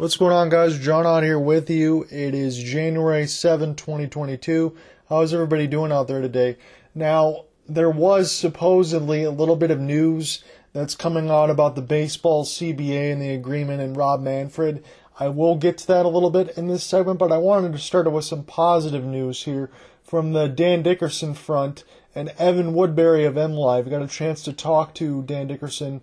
What's 0.00 0.16
going 0.16 0.32
on, 0.32 0.48
guys? 0.48 0.78
John 0.78 1.06
out 1.06 1.24
here 1.24 1.38
with 1.38 1.68
you. 1.68 2.06
It 2.10 2.34
is 2.34 2.56
January 2.56 3.26
7, 3.26 3.74
2022. 3.74 4.74
How's 5.10 5.34
everybody 5.34 5.66
doing 5.66 5.92
out 5.92 6.08
there 6.08 6.22
today? 6.22 6.56
Now, 6.94 7.44
there 7.68 7.90
was 7.90 8.32
supposedly 8.32 9.24
a 9.24 9.30
little 9.30 9.56
bit 9.56 9.70
of 9.70 9.78
news 9.78 10.42
that's 10.72 10.94
coming 10.94 11.28
out 11.28 11.50
about 11.50 11.74
the 11.74 11.82
baseball 11.82 12.46
CBA 12.46 13.12
and 13.12 13.20
the 13.20 13.34
agreement 13.34 13.82
and 13.82 13.94
Rob 13.94 14.22
Manfred. 14.22 14.82
I 15.18 15.28
will 15.28 15.56
get 15.56 15.76
to 15.76 15.86
that 15.88 16.06
a 16.06 16.08
little 16.08 16.30
bit 16.30 16.56
in 16.56 16.66
this 16.66 16.82
segment, 16.82 17.18
but 17.18 17.30
I 17.30 17.36
wanted 17.36 17.72
to 17.72 17.78
start 17.78 18.10
with 18.10 18.24
some 18.24 18.44
positive 18.44 19.04
news 19.04 19.42
here 19.42 19.70
from 20.02 20.32
the 20.32 20.48
Dan 20.48 20.82
Dickerson 20.82 21.34
front 21.34 21.84
and 22.14 22.30
Evan 22.38 22.72
Woodbery 22.74 23.26
of 23.26 23.34
MLive. 23.34 23.88
Got 23.90 24.02
a 24.02 24.08
chance 24.08 24.42
to 24.44 24.52
talk 24.52 24.94
to 24.94 25.22
Dan 25.22 25.46
Dickerson 25.46 26.02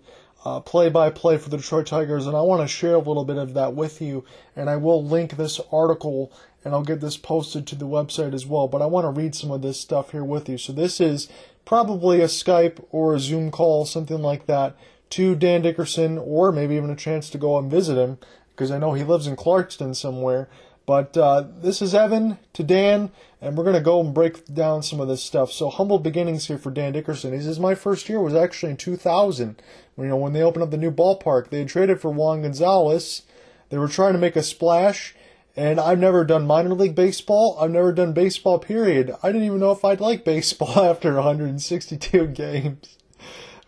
play 0.64 0.88
by 0.88 1.10
play 1.10 1.36
for 1.36 1.50
the 1.50 1.58
Detroit 1.58 1.86
Tigers, 1.86 2.26
and 2.26 2.36
I 2.36 2.40
want 2.40 2.62
to 2.62 2.68
share 2.68 2.94
a 2.94 2.98
little 2.98 3.24
bit 3.24 3.36
of 3.36 3.54
that 3.54 3.74
with 3.74 4.00
you. 4.00 4.24
And 4.56 4.70
I 4.70 4.76
will 4.76 5.04
link 5.04 5.36
this 5.36 5.60
article 5.70 6.32
and 6.64 6.74
I'll 6.74 6.82
get 6.82 7.00
this 7.00 7.16
posted 7.16 7.66
to 7.66 7.76
the 7.76 7.86
website 7.86 8.34
as 8.34 8.46
well. 8.46 8.66
But 8.66 8.82
I 8.82 8.86
want 8.86 9.04
to 9.04 9.10
read 9.10 9.34
some 9.34 9.50
of 9.50 9.62
this 9.62 9.80
stuff 9.80 10.12
here 10.12 10.24
with 10.24 10.48
you. 10.48 10.58
So 10.58 10.72
this 10.72 11.00
is 11.00 11.28
probably 11.64 12.20
a 12.20 12.26
Skype 12.26 12.84
or 12.90 13.14
a 13.14 13.20
Zoom 13.20 13.50
call, 13.50 13.84
something 13.84 14.20
like 14.20 14.46
that, 14.46 14.76
to 15.10 15.34
Dan 15.34 15.62
Dickerson, 15.62 16.18
or 16.18 16.50
maybe 16.50 16.74
even 16.74 16.90
a 16.90 16.96
chance 16.96 17.30
to 17.30 17.38
go 17.38 17.56
and 17.58 17.70
visit 17.70 17.96
him 17.96 18.18
because 18.50 18.70
I 18.70 18.78
know 18.78 18.94
he 18.94 19.04
lives 19.04 19.26
in 19.26 19.36
Clarkston 19.36 19.94
somewhere. 19.94 20.48
But 20.88 21.18
uh, 21.18 21.44
this 21.60 21.82
is 21.82 21.94
Evan 21.94 22.38
to 22.54 22.62
Dan, 22.62 23.10
and 23.42 23.58
we're 23.58 23.64
going 23.64 23.76
to 23.76 23.82
go 23.82 24.00
and 24.00 24.14
break 24.14 24.46
down 24.46 24.82
some 24.82 25.00
of 25.00 25.06
this 25.06 25.22
stuff. 25.22 25.52
So, 25.52 25.68
humble 25.68 25.98
beginnings 25.98 26.46
here 26.46 26.56
for 26.56 26.70
Dan 26.70 26.94
Dickerson. 26.94 27.34
He 27.34 27.42
says, 27.42 27.60
My 27.60 27.74
first 27.74 28.08
year 28.08 28.22
was 28.22 28.34
actually 28.34 28.70
in 28.70 28.78
2000. 28.78 29.60
You 29.98 30.04
know, 30.04 30.16
when 30.16 30.32
they 30.32 30.40
opened 30.40 30.62
up 30.62 30.70
the 30.70 30.78
new 30.78 30.90
ballpark, 30.90 31.50
they 31.50 31.58
had 31.58 31.68
traded 31.68 32.00
for 32.00 32.10
Juan 32.10 32.40
Gonzalez. 32.40 33.24
They 33.68 33.76
were 33.76 33.86
trying 33.86 34.14
to 34.14 34.18
make 34.18 34.34
a 34.34 34.42
splash, 34.42 35.14
and 35.54 35.78
I've 35.78 35.98
never 35.98 36.24
done 36.24 36.46
minor 36.46 36.72
league 36.72 36.94
baseball. 36.94 37.58
I've 37.60 37.70
never 37.70 37.92
done 37.92 38.14
baseball, 38.14 38.58
period. 38.58 39.14
I 39.22 39.26
didn't 39.30 39.46
even 39.46 39.60
know 39.60 39.72
if 39.72 39.84
I'd 39.84 40.00
like 40.00 40.24
baseball 40.24 40.78
after 40.90 41.12
162 41.12 42.28
games 42.28 42.97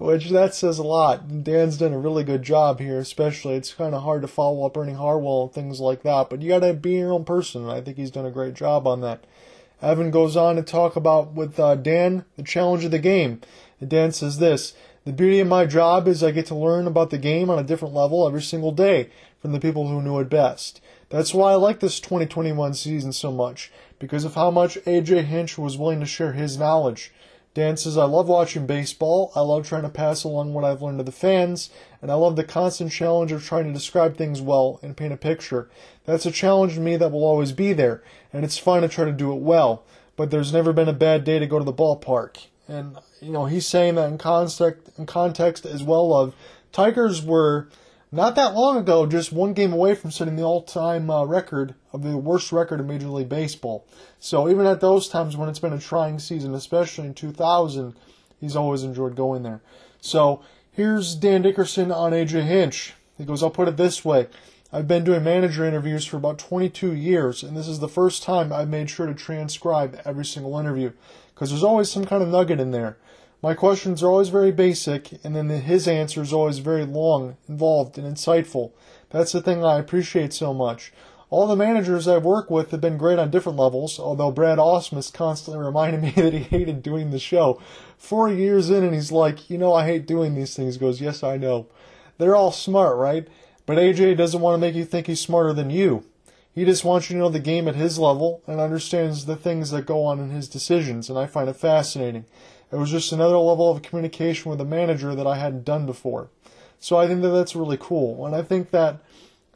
which 0.00 0.30
that 0.30 0.54
says 0.54 0.78
a 0.78 0.82
lot. 0.82 1.44
Dan's 1.44 1.76
done 1.76 1.92
a 1.92 1.98
really 1.98 2.24
good 2.24 2.42
job 2.42 2.80
here, 2.80 2.98
especially. 2.98 3.56
It's 3.56 3.74
kind 3.74 3.94
of 3.94 4.02
hard 4.02 4.22
to 4.22 4.28
follow 4.28 4.64
up 4.64 4.74
Ernie 4.74 4.94
Harwell 4.94 5.42
and 5.42 5.52
things 5.52 5.78
like 5.78 6.02
that, 6.04 6.30
but 6.30 6.40
you 6.40 6.48
got 6.48 6.60
to 6.60 6.72
be 6.72 6.92
your 6.92 7.12
own 7.12 7.26
person, 7.26 7.68
I 7.68 7.82
think 7.82 7.98
he's 7.98 8.10
done 8.10 8.24
a 8.24 8.30
great 8.30 8.54
job 8.54 8.86
on 8.86 9.02
that. 9.02 9.24
Evan 9.82 10.10
goes 10.10 10.38
on 10.38 10.56
to 10.56 10.62
talk 10.62 10.96
about 10.96 11.34
with 11.34 11.60
uh, 11.60 11.74
Dan 11.74 12.24
the 12.36 12.42
challenge 12.42 12.82
of 12.86 12.92
the 12.92 12.98
game. 12.98 13.42
And 13.78 13.90
Dan 13.90 14.12
says 14.12 14.38
this 14.38 14.72
The 15.04 15.12
beauty 15.12 15.38
of 15.38 15.48
my 15.48 15.66
job 15.66 16.08
is 16.08 16.22
I 16.22 16.30
get 16.30 16.46
to 16.46 16.54
learn 16.54 16.86
about 16.86 17.10
the 17.10 17.18
game 17.18 17.50
on 17.50 17.58
a 17.58 17.62
different 17.62 17.94
level 17.94 18.26
every 18.26 18.42
single 18.42 18.72
day 18.72 19.10
from 19.42 19.52
the 19.52 19.60
people 19.60 19.88
who 19.88 20.00
knew 20.00 20.18
it 20.18 20.30
best. 20.30 20.80
That's 21.10 21.34
why 21.34 21.52
I 21.52 21.56
like 21.56 21.80
this 21.80 22.00
2021 22.00 22.72
season 22.72 23.12
so 23.12 23.30
much, 23.30 23.70
because 23.98 24.24
of 24.24 24.34
how 24.34 24.50
much 24.50 24.76
AJ 24.86 25.24
Hinch 25.24 25.58
was 25.58 25.76
willing 25.76 26.00
to 26.00 26.06
share 26.06 26.32
his 26.32 26.56
knowledge. 26.56 27.12
Dan 27.52 27.76
says, 27.76 27.98
I 27.98 28.04
love 28.04 28.28
watching 28.28 28.66
baseball. 28.66 29.32
I 29.34 29.40
love 29.40 29.66
trying 29.66 29.82
to 29.82 29.88
pass 29.88 30.22
along 30.22 30.54
what 30.54 30.64
I've 30.64 30.82
learned 30.82 30.98
to 30.98 31.04
the 31.04 31.10
fans, 31.10 31.70
and 32.00 32.10
I 32.10 32.14
love 32.14 32.36
the 32.36 32.44
constant 32.44 32.92
challenge 32.92 33.32
of 33.32 33.44
trying 33.44 33.64
to 33.64 33.72
describe 33.72 34.16
things 34.16 34.40
well 34.40 34.78
and 34.82 34.96
paint 34.96 35.12
a 35.12 35.16
picture. 35.16 35.68
That's 36.04 36.26
a 36.26 36.30
challenge 36.30 36.74
to 36.74 36.80
me 36.80 36.96
that 36.96 37.10
will 37.10 37.24
always 37.24 37.50
be 37.50 37.72
there, 37.72 38.04
and 38.32 38.44
it's 38.44 38.58
fun 38.58 38.82
to 38.82 38.88
try 38.88 39.04
to 39.04 39.12
do 39.12 39.32
it 39.32 39.40
well. 39.40 39.84
But 40.16 40.30
there's 40.30 40.52
never 40.52 40.72
been 40.72 40.88
a 40.88 40.92
bad 40.92 41.24
day 41.24 41.38
to 41.40 41.46
go 41.46 41.58
to 41.58 41.64
the 41.64 41.72
ballpark. 41.72 42.46
And, 42.68 42.96
you 43.20 43.32
know, 43.32 43.46
he's 43.46 43.66
saying 43.66 43.96
that 43.96 44.08
in 44.10 44.18
context, 44.18 44.90
in 44.96 45.06
context 45.06 45.66
as 45.66 45.82
well 45.82 46.14
of 46.14 46.34
Tigers 46.72 47.20
were 47.20 47.68
not 48.12 48.36
that 48.36 48.54
long 48.54 48.76
ago, 48.76 49.06
just 49.06 49.32
one 49.32 49.54
game 49.54 49.72
away 49.72 49.96
from 49.96 50.12
setting 50.12 50.36
the 50.36 50.42
all-time 50.42 51.10
uh, 51.10 51.24
record 51.24 51.74
of 51.92 52.02
the 52.02 52.16
worst 52.16 52.52
record 52.52 52.80
in 52.80 52.86
Major 52.86 53.08
League 53.08 53.28
Baseball. 53.28 53.86
So 54.18 54.48
even 54.48 54.66
at 54.66 54.80
those 54.80 55.08
times 55.08 55.36
when 55.36 55.48
it's 55.48 55.58
been 55.58 55.72
a 55.72 55.78
trying 55.78 56.18
season, 56.18 56.54
especially 56.54 57.06
in 57.06 57.14
2000, 57.14 57.94
he's 58.40 58.56
always 58.56 58.82
enjoyed 58.82 59.16
going 59.16 59.42
there. 59.42 59.60
So 60.00 60.42
here's 60.72 61.14
Dan 61.14 61.42
Dickerson 61.42 61.90
on 61.90 62.12
AJ 62.12 62.44
Hinch. 62.44 62.94
He 63.18 63.24
goes, 63.24 63.42
I'll 63.42 63.50
put 63.50 63.68
it 63.68 63.76
this 63.76 64.04
way. 64.04 64.28
I've 64.72 64.86
been 64.86 65.02
doing 65.02 65.24
manager 65.24 65.64
interviews 65.64 66.04
for 66.04 66.16
about 66.16 66.38
22 66.38 66.94
years, 66.94 67.42
and 67.42 67.56
this 67.56 67.66
is 67.66 67.80
the 67.80 67.88
first 67.88 68.22
time 68.22 68.52
I've 68.52 68.68
made 68.68 68.88
sure 68.88 69.06
to 69.06 69.14
transcribe 69.14 70.00
every 70.04 70.24
single 70.24 70.58
interview 70.58 70.92
because 71.34 71.50
there's 71.50 71.64
always 71.64 71.90
some 71.90 72.04
kind 72.04 72.22
of 72.22 72.28
nugget 72.28 72.60
in 72.60 72.70
there. 72.70 72.96
My 73.42 73.54
questions 73.54 74.02
are 74.02 74.08
always 74.08 74.28
very 74.28 74.52
basic, 74.52 75.12
and 75.24 75.34
then 75.34 75.48
his 75.48 75.88
answer 75.88 76.22
is 76.22 76.32
always 76.32 76.58
very 76.58 76.84
long, 76.84 77.36
involved, 77.48 77.98
and 77.98 78.06
insightful. 78.06 78.72
That's 79.08 79.32
the 79.32 79.40
thing 79.40 79.64
I 79.64 79.78
appreciate 79.78 80.32
so 80.32 80.54
much. 80.54 80.92
All 81.30 81.46
the 81.46 81.54
managers 81.54 82.08
I've 82.08 82.24
worked 82.24 82.50
with 82.50 82.72
have 82.72 82.80
been 82.80 82.98
great 82.98 83.20
on 83.20 83.30
different 83.30 83.58
levels, 83.58 84.00
although 84.00 84.32
Brad 84.32 84.58
Ausmus 84.58 85.12
constantly 85.12 85.64
reminded 85.64 86.02
me 86.02 86.10
that 86.10 86.32
he 86.32 86.40
hated 86.40 86.82
doing 86.82 87.10
the 87.10 87.20
show. 87.20 87.60
Four 87.96 88.30
years 88.30 88.68
in, 88.68 88.82
and 88.82 88.94
he's 88.94 89.12
like, 89.12 89.48
You 89.48 89.56
know, 89.56 89.72
I 89.72 89.86
hate 89.86 90.06
doing 90.06 90.34
these 90.34 90.54
things. 90.56 90.74
He 90.74 90.80
goes, 90.80 91.00
Yes, 91.00 91.22
I 91.22 91.36
know. 91.36 91.68
They're 92.18 92.36
all 92.36 92.52
smart, 92.52 92.96
right? 92.96 93.28
But 93.64 93.78
AJ 93.78 94.16
doesn't 94.16 94.40
want 94.40 94.54
to 94.54 94.58
make 94.58 94.74
you 94.74 94.84
think 94.84 95.06
he's 95.06 95.20
smarter 95.20 95.52
than 95.52 95.70
you. 95.70 96.04
He 96.52 96.64
just 96.64 96.84
wants 96.84 97.08
you 97.08 97.14
to 97.14 97.20
know 97.20 97.28
the 97.28 97.38
game 97.38 97.68
at 97.68 97.76
his 97.76 97.98
level 97.98 98.42
and 98.46 98.58
understands 98.58 99.24
the 99.24 99.36
things 99.36 99.70
that 99.70 99.86
go 99.86 100.04
on 100.04 100.18
in 100.18 100.30
his 100.30 100.48
decisions, 100.48 101.08
and 101.08 101.16
I 101.16 101.26
find 101.26 101.48
it 101.48 101.54
fascinating. 101.54 102.24
It 102.72 102.76
was 102.76 102.90
just 102.90 103.12
another 103.12 103.38
level 103.38 103.70
of 103.70 103.82
communication 103.82 104.50
with 104.50 104.60
a 104.60 104.64
manager 104.64 105.14
that 105.14 105.26
I 105.26 105.38
hadn't 105.38 105.64
done 105.64 105.86
before. 105.86 106.28
So 106.80 106.96
I 106.96 107.06
think 107.06 107.22
that 107.22 107.28
that's 107.28 107.54
really 107.54 107.76
cool. 107.78 108.26
And 108.26 108.34
I 108.34 108.42
think 108.42 108.70
that, 108.70 109.00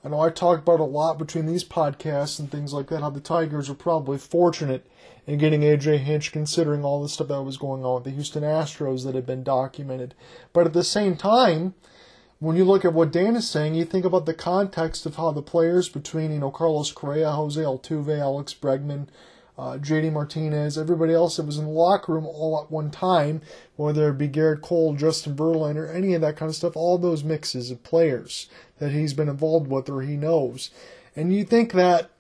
I 0.05 0.11
know 0.11 0.21
I 0.21 0.29
talk 0.29 0.59
about 0.59 0.81
a 0.81 0.85
lot 0.85 1.19
between 1.19 1.47
these 1.47 1.65
podcasts 1.65 2.39
and 2.39 2.51
things 2.51 2.75
like 2.75 2.89
that, 2.89 3.01
how 3.01 3.09
the 3.09 3.21
Tigers 3.21 3.71
are 3.71 3.75
probably 3.75 4.19
fortunate 4.19 4.87
in 5.27 5.39
getting 5.39 5.63
AJ 5.63 6.01
Hinch 6.01 6.31
considering 6.31 6.85
all 6.85 7.03
the 7.03 7.09
stuff 7.09 7.29
that 7.29 7.43
was 7.43 7.57
going 7.57 7.87
on 7.87 7.95
with 7.95 8.05
the 8.05 8.11
Houston 8.11 8.43
Astros 8.43 9.05
that 9.05 9.15
had 9.15 9.25
been 9.25 9.43
documented. 9.43 10.15
But 10.53 10.67
at 10.67 10.75
the 10.75 10.85
same 10.85 11.17
time, 11.17 11.73
when 12.39 12.55
you 12.55 12.67
look 12.67 12.85
at 12.85 12.93
what 12.93 13.13
Dan 13.13 13.35
is 13.35 13.49
saying, 13.49 13.75
you 13.75 13.87
think 13.87 14.05
about 14.05 14.27
the 14.27 14.35
context 14.35 15.07
of 15.07 15.17
how 15.17 15.31
the 15.31 15.41
players 15.41 15.89
between, 15.89 16.33
you 16.33 16.41
know, 16.41 16.51
Carlos 16.51 16.93
Correa, 16.93 17.31
Jose 17.31 17.59
Altuve, 17.59 18.19
Alex 18.19 18.53
Bregman, 18.53 19.07
uh, 19.57 19.79
JD 19.79 20.13
Martinez, 20.13 20.77
everybody 20.77 21.13
else 21.13 21.37
that 21.37 21.47
was 21.47 21.59
in 21.59 21.65
the 21.65 21.71
locker 21.71 22.13
room 22.13 22.27
all 22.27 22.61
at 22.63 22.71
one 22.71 22.91
time, 22.91 23.41
whether 23.77 24.09
it 24.09 24.19
be 24.19 24.29
Gerrit 24.29 24.63
Cole, 24.63 24.95
Justin 24.95 25.37
Verlander, 25.37 25.95
any 25.95 26.15
of 26.15 26.21
that 26.23 26.37
kind 26.37 26.49
of 26.49 26.57
stuff, 26.57 26.77
all 26.77 26.99
those 26.99 27.23
mixes 27.23 27.71
of 27.71 27.83
players 27.85 28.49
that 28.79 28.93
he's 28.93 29.15
been 29.15 29.29
involved 29.29 29.69
with 29.69 29.89
or 29.89 30.03
he 30.03 30.17
knows. 30.17 30.71
And 31.15 31.33
you 31.33 31.45
think 31.45 31.73
that 31.73 32.11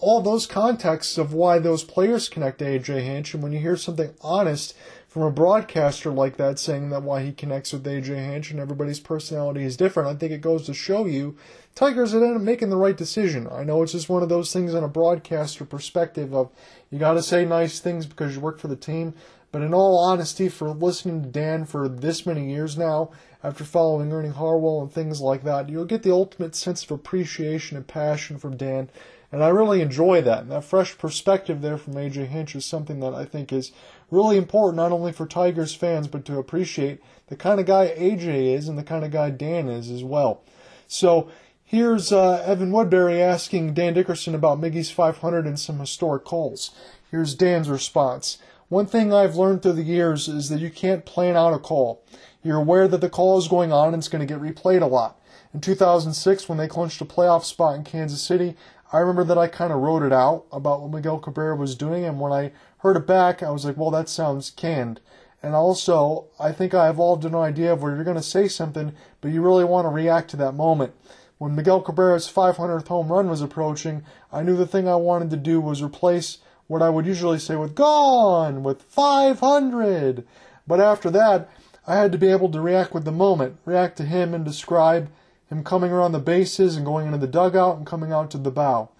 all 0.00 0.20
those 0.20 0.46
contexts 0.46 1.18
of 1.18 1.32
why 1.32 1.58
those 1.58 1.82
players 1.84 2.28
connect 2.28 2.58
to 2.58 2.64
AJ 2.64 3.02
Hinch, 3.02 3.34
and 3.34 3.42
when 3.42 3.52
you 3.52 3.58
hear 3.58 3.76
something 3.76 4.14
honest 4.20 4.76
from 5.08 5.22
a 5.22 5.30
broadcaster 5.30 6.10
like 6.10 6.36
that 6.36 6.58
saying 6.58 6.90
that 6.90 7.02
why 7.02 7.22
he 7.22 7.32
connects 7.32 7.72
with 7.72 7.84
AJ 7.84 8.14
Hinch 8.14 8.50
and 8.50 8.60
everybody's 8.60 9.00
personality 9.00 9.64
is 9.64 9.76
different, 9.76 10.08
I 10.08 10.14
think 10.14 10.32
it 10.32 10.42
goes 10.42 10.66
to 10.66 10.74
show 10.74 11.06
you 11.06 11.36
Tigers 11.78 12.12
ended 12.12 12.34
up 12.34 12.42
making 12.42 12.70
the 12.70 12.76
right 12.76 12.96
decision. 12.96 13.46
I 13.52 13.62
know 13.62 13.82
it's 13.82 13.92
just 13.92 14.08
one 14.08 14.24
of 14.24 14.28
those 14.28 14.52
things 14.52 14.74
on 14.74 14.82
a 14.82 14.88
broadcaster 14.88 15.64
perspective 15.64 16.34
of 16.34 16.50
you 16.90 16.98
got 16.98 17.14
to 17.14 17.22
say 17.22 17.44
nice 17.44 17.78
things 17.78 18.04
because 18.04 18.34
you 18.34 18.40
work 18.40 18.58
for 18.58 18.66
the 18.66 18.74
team. 18.74 19.14
But 19.52 19.62
in 19.62 19.72
all 19.72 19.96
honesty, 19.96 20.48
for 20.48 20.70
listening 20.70 21.22
to 21.22 21.28
Dan 21.28 21.64
for 21.64 21.88
this 21.88 22.26
many 22.26 22.50
years 22.50 22.76
now, 22.76 23.12
after 23.44 23.62
following 23.62 24.12
Ernie 24.12 24.30
Harwell 24.30 24.82
and 24.82 24.92
things 24.92 25.20
like 25.20 25.44
that, 25.44 25.68
you'll 25.68 25.84
get 25.84 26.02
the 26.02 26.12
ultimate 26.12 26.56
sense 26.56 26.82
of 26.82 26.90
appreciation 26.90 27.76
and 27.76 27.86
passion 27.86 28.38
from 28.38 28.56
Dan. 28.56 28.90
And 29.30 29.44
I 29.44 29.48
really 29.48 29.82
enjoy 29.82 30.22
that. 30.22 30.42
And 30.42 30.52
that 30.52 30.64
fresh 30.64 30.96
perspective 30.96 31.60
there 31.60 31.76
from 31.76 31.94
AJ 31.94 32.28
Hinch 32.28 32.54
is 32.54 32.64
something 32.64 33.00
that 33.00 33.14
I 33.14 33.24
think 33.24 33.52
is 33.52 33.72
really 34.10 34.36
important, 34.38 34.76
not 34.76 34.92
only 34.92 35.12
for 35.12 35.26
Tigers 35.26 35.74
fans, 35.74 36.08
but 36.08 36.24
to 36.24 36.38
appreciate 36.38 37.00
the 37.26 37.36
kind 37.36 37.60
of 37.60 37.66
guy 37.66 37.94
AJ 37.96 38.54
is 38.54 38.68
and 38.68 38.78
the 38.78 38.82
kind 38.82 39.04
of 39.04 39.10
guy 39.10 39.30
Dan 39.30 39.68
is 39.68 39.90
as 39.90 40.02
well. 40.02 40.42
So, 40.86 41.28
Here's 41.70 42.12
uh, 42.12 42.42
Evan 42.46 42.72
Woodbery 42.72 43.20
asking 43.20 43.74
Dan 43.74 43.92
Dickerson 43.92 44.34
about 44.34 44.58
Miggy's 44.58 44.90
500 44.90 45.44
and 45.44 45.60
some 45.60 45.78
historic 45.80 46.24
calls. 46.24 46.70
Here's 47.10 47.34
Dan's 47.34 47.68
response. 47.68 48.38
One 48.70 48.86
thing 48.86 49.12
I've 49.12 49.36
learned 49.36 49.62
through 49.62 49.74
the 49.74 49.82
years 49.82 50.28
is 50.28 50.48
that 50.48 50.60
you 50.60 50.70
can't 50.70 51.04
plan 51.04 51.36
out 51.36 51.52
a 51.52 51.58
call. 51.58 52.02
You're 52.42 52.56
aware 52.56 52.88
that 52.88 53.02
the 53.02 53.10
call 53.10 53.36
is 53.36 53.48
going 53.48 53.70
on 53.70 53.88
and 53.88 53.98
it's 53.98 54.08
going 54.08 54.26
to 54.26 54.34
get 54.34 54.40
replayed 54.40 54.80
a 54.80 54.86
lot. 54.86 55.20
In 55.52 55.60
2006, 55.60 56.48
when 56.48 56.56
they 56.56 56.68
clinched 56.68 57.02
a 57.02 57.04
playoff 57.04 57.44
spot 57.44 57.76
in 57.76 57.84
Kansas 57.84 58.22
City, 58.22 58.56
I 58.92 58.98
remember 58.98 59.24
that 59.24 59.38
I 59.38 59.48
kind 59.48 59.72
of 59.72 59.80
wrote 59.80 60.02
it 60.02 60.12
out 60.12 60.46
about 60.50 60.80
what 60.80 60.92
Miguel 60.92 61.18
Cabrera 61.18 61.54
was 61.56 61.74
doing, 61.74 62.04
and 62.04 62.18
when 62.18 62.32
I 62.32 62.52
heard 62.78 62.96
it 62.96 63.06
back, 63.06 63.42
I 63.42 63.50
was 63.50 63.64
like, 63.64 63.76
well, 63.76 63.90
that 63.90 64.08
sounds 64.08 64.50
canned. 64.50 65.00
And 65.42 65.54
also, 65.54 66.26
I 66.40 66.52
think 66.52 66.74
I 66.74 66.88
evolved 66.88 67.24
an 67.24 67.34
idea 67.34 67.72
of 67.72 67.82
where 67.82 67.94
you're 67.94 68.04
going 68.04 68.16
to 68.16 68.22
say 68.22 68.48
something, 68.48 68.94
but 69.20 69.30
you 69.30 69.42
really 69.42 69.64
want 69.64 69.84
to 69.84 69.90
react 69.90 70.30
to 70.30 70.36
that 70.38 70.52
moment. 70.52 70.94
When 71.36 71.54
Miguel 71.54 71.82
Cabrera's 71.82 72.32
500th 72.32 72.88
home 72.88 73.12
run 73.12 73.28
was 73.28 73.42
approaching, 73.42 74.02
I 74.32 74.42
knew 74.42 74.56
the 74.56 74.66
thing 74.66 74.88
I 74.88 74.96
wanted 74.96 75.30
to 75.30 75.36
do 75.36 75.60
was 75.60 75.82
replace 75.82 76.38
what 76.66 76.82
I 76.82 76.90
would 76.90 77.06
usually 77.06 77.38
say 77.38 77.56
with 77.56 77.74
gone 77.74 78.62
with 78.62 78.82
500. 78.82 80.26
But 80.66 80.80
after 80.80 81.10
that, 81.10 81.48
I 81.86 81.96
had 81.96 82.12
to 82.12 82.18
be 82.18 82.28
able 82.28 82.50
to 82.50 82.60
react 82.60 82.92
with 82.92 83.04
the 83.04 83.12
moment, 83.12 83.58
react 83.64 83.96
to 83.98 84.04
him 84.04 84.34
and 84.34 84.44
describe 84.44 85.08
him 85.50 85.64
coming 85.64 85.90
around 85.90 86.12
the 86.12 86.18
bases 86.18 86.76
and 86.76 86.84
going 86.84 87.06
into 87.06 87.18
the 87.18 87.26
dugout 87.26 87.76
and 87.76 87.86
coming 87.86 88.12
out 88.12 88.30
to 88.30 88.38
the 88.38 88.50
bow. 88.50 88.90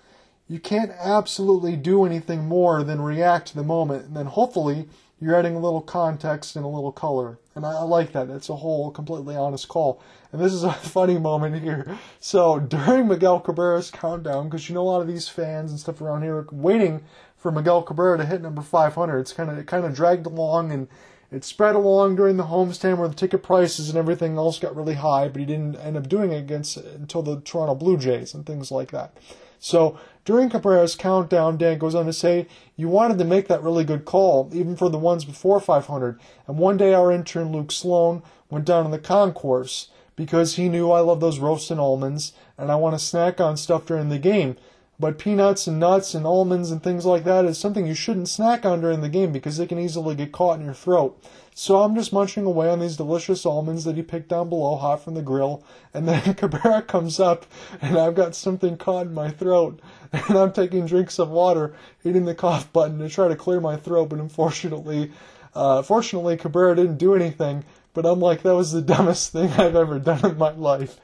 You 0.49 0.59
can't 0.59 0.93
absolutely 0.99 1.77
do 1.77 2.05
anything 2.05 2.47
more 2.47 2.83
than 2.83 3.03
react 3.03 3.49
to 3.49 3.55
the 3.55 3.62
moment, 3.62 4.06
and 4.06 4.17
then 4.17 4.27
hopefully 4.27 4.89
you're 5.21 5.35
adding 5.35 5.56
a 5.56 5.61
little 5.61 5.81
context 5.81 6.56
and 6.56 6.65
a 6.65 6.69
little 6.69 6.93
color. 6.93 7.39
And 7.55 7.67
I, 7.67 7.83
like 7.83 8.12
that. 8.12 8.31
It's 8.31 8.49
a 8.49 8.56
whole 8.56 8.91
completely 8.91 9.35
honest 9.35 9.67
call. 9.67 10.00
And 10.33 10.41
this 10.41 10.53
is 10.53 10.62
a 10.62 10.73
funny 10.75 11.19
moment 11.19 11.61
here. 11.61 11.99
So 12.21 12.61
during 12.61 13.09
Miguel 13.09 13.41
Cabrera's 13.41 13.91
countdown, 13.91 14.49
because 14.49 14.69
you 14.69 14.75
know 14.75 14.83
a 14.83 14.85
lot 14.85 15.00
of 15.00 15.09
these 15.09 15.29
fans 15.29 15.73
and 15.73 15.81
stuff 15.81 16.00
around 16.00 16.23
here 16.23 16.37
are 16.37 16.47
waiting 16.53 17.03
for 17.37 17.50
Miguel 17.50 17.83
Cabrera 17.83 18.19
to 18.19 18.27
hit 18.27 18.43
number 18.43 18.62
500. 18.62 19.19
It's 19.19 19.33
kind 19.33 19.50
of 19.50 19.59
it 19.59 19.67
kind 19.67 19.85
of 19.85 19.95
dragged 19.95 20.27
along 20.27 20.73
and 20.73 20.89
it 21.30 21.44
spread 21.44 21.75
along 21.75 22.16
during 22.16 22.36
the 22.36 22.44
homestand 22.44 22.98
where 22.98 23.08
the 23.08 23.14
ticket 23.14 23.42
prices 23.42 23.88
and 23.88 23.98
everything 23.98 24.36
else 24.36 24.58
got 24.58 24.75
really 24.75 24.94
high, 24.94 25.28
but 25.28 25.40
he 25.40 25.46
didn't 25.46 25.76
end 25.76 25.96
up 25.96 26.08
doing 26.08 26.32
it 26.32 26.38
against 26.38 26.76
until 26.76 27.22
the 27.22 27.40
Toronto 27.40 27.75
Blue 27.75 27.98
Jays 27.98 28.32
and 28.32 28.46
things 28.46 28.70
like 28.70 28.90
that. 28.92 29.14
So 29.58 29.98
during 30.25 30.48
Cabrera's 30.48 30.94
countdown, 30.94 31.58
Dan 31.58 31.78
goes 31.78 31.94
on 31.94 32.06
to 32.06 32.12
say, 32.12 32.46
You 32.76 32.88
wanted 32.88 33.19
to 33.19 33.25
make 33.25 33.48
that 33.48 33.62
really 33.62 33.84
good 33.84 34.04
call, 34.04 34.50
even 34.52 34.76
for 34.76 34.88
the 34.88 34.98
ones 34.98 35.25
before 35.25 35.60
500. 35.60 36.20
And 36.46 36.58
one 36.58 36.76
day 36.76 36.94
our 36.94 37.12
intern 37.12 37.52
Luke 37.52 37.72
Sloan 37.72 38.22
went 38.48 38.64
down 38.64 38.84
in 38.84 38.90
the 38.90 38.98
concourse 38.98 39.88
because 40.16 40.56
he 40.56 40.69
knew 40.69 40.90
I 40.90 41.00
love 41.00 41.20
those 41.20 41.38
roasted 41.38 41.78
almonds 41.78 42.32
and 42.56 42.72
I 42.72 42.76
want 42.76 42.94
to 42.94 43.04
snack 43.04 43.40
on 43.40 43.56
stuff 43.56 43.86
during 43.86 44.08
the 44.08 44.19
game. 44.19 44.56
But 45.00 45.19
peanuts 45.19 45.69
and 45.69 45.79
nuts 45.79 46.15
and 46.15 46.27
almonds 46.27 46.73
and 46.73 46.83
things 46.83 47.06
like 47.06 47.23
that 47.25 47.45
is 47.45 47.56
something 47.56 47.87
you 47.87 47.95
shouldn't 47.95 48.29
snack 48.29 48.67
on 48.67 48.81
during 48.81 49.00
the 49.00 49.09
game 49.09 49.31
because 49.31 49.56
they 49.56 49.67
can 49.67 49.79
easily 49.79 50.17
get 50.17 50.33
caught 50.33 50.59
in 50.59 50.65
your 50.65 50.75
throat. 50.75 51.23
So 51.55 51.83
I'm 51.83 51.95
just 51.95 52.12
munching 52.12 52.45
away 52.45 52.69
on 52.69 52.81
these 52.81 52.97
delicious 52.97 53.45
almonds 53.45 53.85
that 53.85 53.97
he 53.97 54.03
picked 54.03 54.29
down 54.29 54.49
below, 54.49 54.77
hot 54.77 55.03
from 55.03 55.15
the 55.15 55.23
grill. 55.23 55.65
And 55.93 56.06
then 56.06 56.35
Cabrera 56.37 56.83
comes 56.83 57.19
up, 57.19 57.47
and 57.81 57.99
I've 57.99 58.15
got 58.15 58.35
something 58.35 58.77
caught 58.77 59.06
in 59.06 59.15
my 59.15 59.31
throat. 59.31 59.81
And 60.11 60.39
I'm 60.39 60.53
taking 60.53 60.87
drinks 60.87 61.19
of 61.19 61.29
water, 61.29 61.75
hitting 62.03 62.25
the 62.25 62.35
cough 62.35 62.73
button 62.73 62.99
to 63.00 63.11
try 63.11 63.29
to 63.29 63.37
clear 63.37 63.61
my 63.61 63.77
throat. 63.77 64.09
But 64.09 64.21
unfortunately, 64.21 65.12
uh, 65.55 65.83
fortunately, 65.83 66.39
Cabrera 66.39 66.77
didn't 66.77 66.97
do 66.97 67.15
anything. 67.15 67.65
But 67.93 68.06
I'm 68.06 68.21
like, 68.21 68.43
that 68.43 68.55
was 68.55 68.73
the 68.73 68.81
dumbest 68.95 69.33
thing 69.33 69.50
I've 69.50 69.77
ever 69.77 69.99
done 69.99 70.25
in 70.25 70.39
my 70.39 70.53
life. 70.53 70.99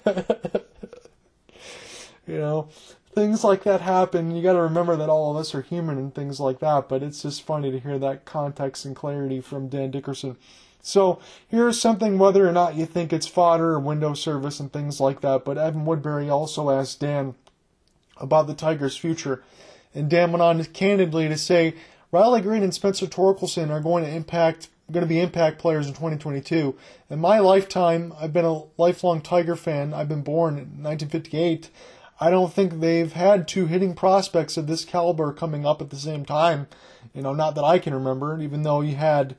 you 2.26 2.38
know, 2.38 2.68
things 3.14 3.44
like 3.44 3.64
that 3.64 3.80
happen. 3.80 4.34
You 4.34 4.42
got 4.42 4.54
to 4.54 4.62
remember 4.62 4.96
that 4.96 5.08
all 5.08 5.30
of 5.30 5.36
us 5.36 5.54
are 5.54 5.62
human 5.62 5.98
and 5.98 6.14
things 6.14 6.40
like 6.40 6.58
that. 6.60 6.88
But 6.88 7.02
it's 7.02 7.22
just 7.22 7.42
funny 7.42 7.70
to 7.70 7.78
hear 7.78 7.98
that 7.98 8.24
context 8.24 8.84
and 8.84 8.96
clarity 8.96 9.40
from 9.40 9.68
Dan 9.68 9.90
Dickerson. 9.90 10.36
So 10.82 11.18
here's 11.48 11.80
something 11.80 12.18
whether 12.18 12.46
or 12.46 12.52
not 12.52 12.74
you 12.74 12.84
think 12.84 13.12
it's 13.12 13.26
fodder 13.26 13.70
or 13.70 13.80
window 13.80 14.12
service 14.12 14.60
and 14.60 14.70
things 14.72 15.00
like 15.00 15.22
that. 15.22 15.44
But 15.44 15.56
Evan 15.56 15.86
Woodbery 15.86 16.30
also 16.30 16.70
asked 16.70 17.00
Dan 17.00 17.34
about 18.18 18.46
the 18.46 18.54
Tigers' 18.54 18.96
future, 18.96 19.42
and 19.94 20.10
Dan 20.10 20.30
went 20.30 20.42
on 20.42 20.62
candidly 20.66 21.26
to 21.28 21.38
say 21.38 21.74
Riley 22.12 22.42
Greene 22.42 22.62
and 22.62 22.74
Spencer 22.74 23.06
Torkelson 23.06 23.70
are 23.70 23.80
going 23.80 24.04
to 24.04 24.10
impact 24.10 24.68
going 24.92 25.02
to 25.02 25.08
be 25.08 25.20
impact 25.20 25.58
players 25.58 25.86
in 25.86 25.94
2022. 25.94 26.76
In 27.08 27.18
my 27.18 27.38
lifetime, 27.38 28.12
I've 28.20 28.34
been 28.34 28.44
a 28.44 28.64
lifelong 28.76 29.22
Tiger 29.22 29.56
fan. 29.56 29.94
I've 29.94 30.10
been 30.10 30.20
born 30.20 30.54
in 30.54 30.82
1958. 30.82 31.70
I 32.20 32.30
don't 32.30 32.52
think 32.52 32.80
they've 32.80 33.12
had 33.12 33.48
two 33.48 33.66
hitting 33.66 33.94
prospects 33.94 34.56
of 34.56 34.66
this 34.66 34.84
caliber 34.84 35.32
coming 35.32 35.66
up 35.66 35.80
at 35.80 35.90
the 35.90 35.96
same 35.96 36.24
time. 36.24 36.68
You 37.12 37.22
know, 37.22 37.32
not 37.32 37.54
that 37.56 37.64
I 37.64 37.78
can 37.78 37.94
remember, 37.94 38.40
even 38.40 38.62
though 38.62 38.80
you 38.80 38.96
had, 38.96 39.36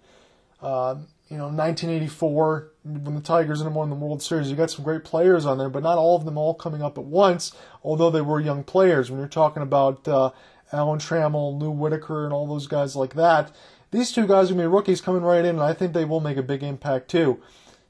uh, 0.61 0.95
you 1.29 1.37
know, 1.37 1.45
1984 1.45 2.71
when 2.83 3.15
the 3.15 3.21
Tigers 3.21 3.63
won 3.63 3.89
the 3.89 3.95
World 3.95 4.21
Series. 4.21 4.49
You 4.49 4.55
got 4.55 4.71
some 4.71 4.83
great 4.85 5.03
players 5.03 5.45
on 5.45 5.57
there, 5.57 5.69
but 5.69 5.83
not 5.83 5.97
all 5.97 6.15
of 6.15 6.25
them 6.25 6.37
all 6.37 6.53
coming 6.53 6.81
up 6.81 6.97
at 6.97 7.05
once. 7.05 7.53
Although 7.83 8.09
they 8.11 8.21
were 8.21 8.39
young 8.39 8.63
players. 8.63 9.09
When 9.09 9.19
you're 9.19 9.27
talking 9.27 9.63
about 9.63 10.07
uh, 10.07 10.31
Alan 10.71 10.99
Trammell, 10.99 11.59
Lou 11.59 11.71
Whitaker, 11.71 12.25
and 12.25 12.33
all 12.33 12.45
those 12.45 12.67
guys 12.67 12.95
like 12.95 13.15
that, 13.15 13.55
these 13.91 14.11
two 14.11 14.27
guys 14.27 14.51
are 14.51 14.53
going 14.53 14.65
to 14.65 14.69
be 14.69 14.75
rookies 14.75 15.01
coming 15.01 15.23
right 15.23 15.45
in, 15.45 15.55
and 15.55 15.63
I 15.63 15.73
think 15.73 15.93
they 15.93 16.05
will 16.05 16.19
make 16.19 16.37
a 16.37 16.43
big 16.43 16.61
impact 16.63 17.09
too. 17.09 17.41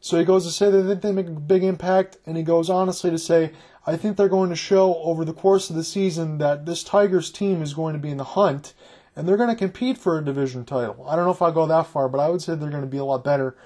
So 0.06 0.19
he 0.19 0.24
goes 0.24 0.46
to 0.46 0.52
say 0.52 0.69
they 0.69 0.84
think 0.84 1.02
they 1.02 1.12
make 1.12 1.25
a 1.25 1.31
big 1.31 1.63
impact, 1.63 2.18
and 2.28 2.38
he 2.38 2.44
goes 2.44 2.69
honestly 2.69 3.10
to 3.10 3.18
say, 3.18 3.54
I 3.88 3.98
think 3.98 4.18
they're 4.18 4.30
going 4.30 4.52
to 4.52 4.56
show 4.56 4.98
over 4.98 5.25
the 5.25 5.34
course 5.34 5.72
of 5.72 5.75
the 5.75 5.84
season 5.84 6.38
that 6.38 6.68
this 6.68 6.84
Tigers 6.84 7.31
team 7.31 7.63
is 7.63 7.74
going 7.74 7.94
to 7.94 8.00
be 8.00 8.12
in 8.12 8.18
the 8.18 8.24
hunt 8.24 8.75
and 9.16 9.28
they're 9.28 9.36
going 9.36 9.50
to 9.50 9.56
compete 9.56 9.98
for 9.98 10.16
a 10.16 10.24
division 10.24 10.63
title. 10.63 11.04
I 11.10 11.16
don't 11.16 11.25
know 11.25 11.31
if 11.31 11.42
I'll 11.42 11.52
go 11.52 11.66
that 11.66 11.88
far, 11.88 12.07
but 12.07 12.19
I 12.19 12.30
would 12.30 12.44
say 12.44 12.54
they're 12.54 12.69
going 12.69 12.84
to 12.84 12.88
be 12.88 13.00
a 13.00 13.04
lot 13.04 13.24
better. 13.24 13.57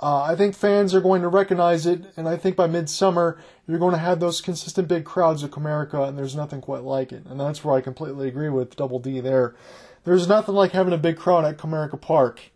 Uh, 0.00 0.22
I 0.22 0.34
think 0.34 0.56
fans 0.56 0.96
are 0.96 1.00
going 1.00 1.22
to 1.22 1.28
recognize 1.28 1.86
it, 1.86 2.06
and 2.16 2.28
I 2.28 2.38
think 2.38 2.56
by 2.56 2.66
midsummer 2.66 3.38
you're 3.68 3.78
going 3.78 3.94
to 3.94 3.98
have 3.98 4.18
those 4.18 4.40
consistent 4.40 4.88
big 4.88 5.04
crowds 5.04 5.44
at 5.44 5.52
Comerica, 5.52 6.08
and 6.08 6.18
there's 6.18 6.34
nothing 6.34 6.60
quite 6.60 6.82
like 6.82 7.12
it. 7.12 7.24
And 7.26 7.38
that's 7.38 7.64
where 7.64 7.76
I 7.76 7.80
completely 7.80 8.26
agree 8.26 8.48
with 8.48 8.74
Double 8.74 8.98
D 8.98 9.20
there. 9.20 9.54
There's 10.02 10.26
nothing 10.26 10.56
like 10.56 10.72
having 10.72 10.92
a 10.92 10.98
big 10.98 11.16
crowd 11.16 11.44
at 11.44 11.56
Comerica 11.56 12.00
Park. 12.00 12.50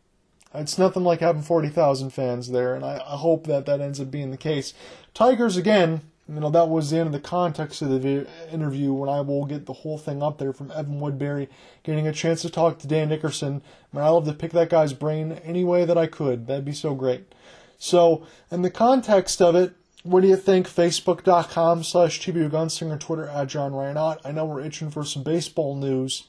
It's 0.54 0.78
nothing 0.78 1.04
like 1.04 1.20
having 1.20 1.42
40,000 1.42 2.10
fans 2.10 2.50
there, 2.50 2.74
and 2.74 2.84
I, 2.84 2.96
I 2.96 3.16
hope 3.16 3.46
that 3.46 3.66
that 3.66 3.80
ends 3.80 4.00
up 4.00 4.10
being 4.10 4.30
the 4.30 4.36
case. 4.36 4.72
Tigers, 5.12 5.56
again, 5.56 6.00
you 6.28 6.40
know, 6.40 6.50
that 6.50 6.68
was 6.68 6.90
the 6.90 6.98
end 6.98 7.06
of 7.06 7.12
the 7.12 7.20
context 7.20 7.80
of 7.80 7.88
the 7.88 8.26
interview 8.52 8.92
when 8.92 9.08
I 9.08 9.22
will 9.22 9.46
get 9.46 9.64
the 9.64 9.72
whole 9.72 9.96
thing 9.96 10.22
up 10.22 10.36
there 10.36 10.52
from 10.52 10.70
Evan 10.70 11.00
Woodbery, 11.00 11.48
getting 11.82 12.06
a 12.06 12.12
chance 12.12 12.42
to 12.42 12.50
talk 12.50 12.78
to 12.78 12.86
Dan 12.86 13.08
Dickerson. 13.08 13.62
I 13.92 13.96
mean, 13.96 14.04
I 14.04 14.10
love 14.10 14.26
to 14.26 14.34
pick 14.34 14.52
that 14.52 14.68
guy's 14.68 14.92
brain 14.92 15.32
any 15.42 15.64
way 15.64 15.86
that 15.86 15.96
I 15.96 16.06
could. 16.06 16.46
That'd 16.46 16.66
be 16.66 16.72
so 16.72 16.94
great. 16.94 17.34
So, 17.78 18.26
in 18.50 18.60
the 18.60 18.70
context 18.70 19.40
of 19.40 19.54
it, 19.54 19.72
what 20.02 20.20
do 20.20 20.28
you 20.28 20.36
think? 20.36 20.68
Facebook.com 20.68 21.82
slash 21.82 22.20
TBU 22.20 22.50
Gunslinger, 22.50 23.00
Twitter 23.00 23.28
at 23.28 23.48
John 23.48 23.72
Reinott. 23.72 24.18
I 24.24 24.32
know 24.32 24.44
we're 24.44 24.60
itching 24.60 24.90
for 24.90 25.04
some 25.04 25.22
baseball 25.22 25.76
news. 25.76 26.24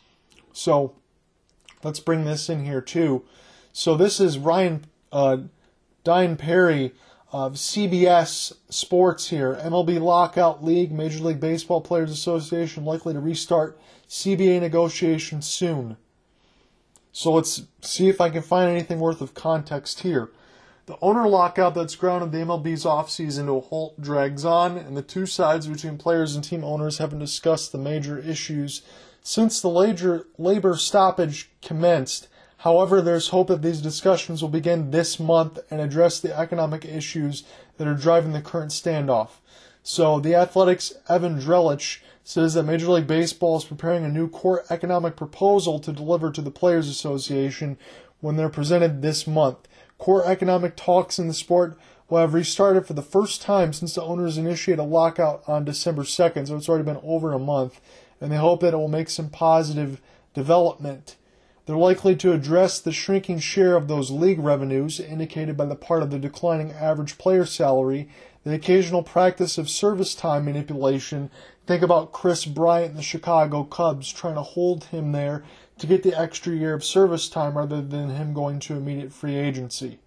So, 0.54 0.96
let's 1.84 2.00
bring 2.00 2.24
this 2.24 2.50
in 2.50 2.64
here 2.64 2.82
too. 2.82 3.26
So, 3.72 3.96
this 3.96 4.20
is 4.20 4.38
Ryan, 4.38 4.86
uh, 5.12 5.38
Dayn 6.04 6.38
Perry 6.38 6.94
of 7.32 7.54
CBS 7.54 8.54
Sports 8.70 9.30
here. 9.30 9.60
MLB 9.62 10.02
Lockout 10.02 10.64
League, 10.64 10.92
Major 10.92 11.24
League 11.24 11.40
Baseball 11.40 11.82
Players 11.82 12.12
Association 12.12 12.86
likely 12.86 13.14
to 13.14 13.20
restart 13.20 13.80
CBA 14.08 14.60
negotiations 14.60 15.46
soon. 15.46 15.98
So 17.12 17.34
let's 17.34 17.64
see 17.82 18.10
if 18.10 18.20
I 18.20 18.30
can 18.30 18.42
find 18.42 18.70
anything 18.70 19.00
worth 19.00 19.22
of 19.22 19.34
context 19.34 20.02
here. 20.02 20.32
The 20.88 20.98
owner 21.02 21.28
lockout 21.28 21.76
that's 21.76 21.96
grounded 21.96 22.32
the 22.32 22.40
MLB's 22.40 22.84
offseason 22.84 23.46
to 23.46 23.58
a 23.58 23.62
halt 23.62 24.02
drags 24.02 24.44
on, 24.44 24.76
and 24.76 24.98
the 24.98 25.04
two 25.04 25.28
sides 25.28 25.68
between 25.68 26.00
players 26.00 26.34
and 26.34 26.44
team 26.44 26.64
owners 26.64 26.98
haven't 26.98 27.20
discussed 27.20 27.72
the 27.72 27.78
major 27.78 28.18
issues 28.18 28.82
since 29.22 29.62
the 29.62 29.70
labor 29.70 30.76
stoppage 30.78 31.52
commenced 31.62 32.28
However, 32.64 33.02
there's 33.02 33.30
hope 33.30 33.48
that 33.48 33.62
these 33.62 33.80
discussions 33.80 34.42
will 34.42 34.50
begin 34.50 34.92
this 34.92 35.18
month 35.18 35.60
and 35.72 35.80
address 35.80 36.20
the 36.20 36.38
economic 36.38 36.84
issues 36.84 37.44
that 37.78 37.88
are 37.88 37.94
driving 37.94 38.34
the 38.34 38.42
current 38.42 38.72
standoff. 38.72 39.40
So, 39.82 40.20
the 40.20 40.36
Athletic's 40.36 40.94
Evan 41.08 41.40
Drellich 41.40 42.00
says 42.26 42.56
that 42.56 42.64
Major 42.64 42.88
League 42.92 43.08
Baseball 43.08 43.56
is 43.56 43.64
preparing 43.64 44.04
a 44.04 44.10
new 44.10 44.28
core 44.28 44.66
economic 44.70 45.16
proposal 45.16 45.80
to 45.80 45.94
deliver 45.94 46.32
to 46.34 46.42
the 46.42 46.52
Players 46.52 46.90
Association 46.90 47.78
when 48.20 48.36
they're 48.36 48.50
presented 48.50 49.02
this 49.02 49.26
month. 49.26 49.70
Core 49.98 50.26
economic 50.26 50.76
talks 50.76 51.18
in 51.18 51.30
the 51.30 51.34
sport 51.34 51.78
will 52.10 52.18
have 52.18 52.34
restarted 52.34 52.86
for 52.86 52.94
the 52.94 53.02
first 53.02 53.42
time 53.42 53.72
since 53.72 53.96
the 53.96 54.04
owners 54.04 54.38
initiated 54.38 54.80
a 54.80 54.84
lockout 54.84 55.44
on 55.48 55.64
December 55.64 56.04
2nd, 56.04 56.50
so 56.50 56.58
it's 56.58 56.68
already 56.68 56.84
been 56.84 57.00
over 57.04 57.32
a 57.32 57.40
month, 57.40 57.80
and 58.20 58.30
they 58.30 58.38
hope 58.38 58.60
that 58.60 58.74
it 58.74 58.78
will 58.78 58.90
make 58.90 59.10
some 59.10 59.30
positive 59.30 60.02
development. 60.34 61.16
They're 61.70 61.78
likely 61.78 62.16
to 62.16 62.34
address 62.34 62.80
the 62.80 62.92
shrinking 62.92 63.38
share 63.38 63.76
of 63.76 63.88
those 63.88 64.10
league 64.10 64.40
revenues, 64.40 65.00
indicated 65.00 65.56
by 65.56 65.66
the 65.66 65.76
part 65.76 66.02
of 66.02 66.10
the 66.10 66.18
declining 66.18 66.72
average 66.72 67.20
player 67.20 67.46
salary, 67.46 68.10
the 68.44 68.56
occasional 68.56 69.04
practice 69.04 69.60
of 69.60 69.70
service 69.70 70.16
time 70.16 70.46
manipulation. 70.46 71.30
Think 71.68 71.84
about 71.84 72.12
Kris 72.12 72.46
Bryant 72.46 72.90
and 72.90 72.98
the 72.98 73.04
Chicago 73.04 73.64
Cubs 73.66 74.12
trying 74.12 74.34
to 74.34 74.42
hold 74.42 74.86
him 74.86 75.12
there 75.12 75.44
to 75.78 75.86
get 75.86 76.02
the 76.02 76.20
extra 76.20 76.56
year 76.56 76.74
of 76.74 76.84
service 76.84 77.30
time 77.30 77.56
rather 77.56 77.84
than 77.84 78.10
him 78.10 78.34
going 78.34 78.60
to 78.62 78.76
immediate 78.76 79.14
free 79.14 79.36
agency. 79.36 80.00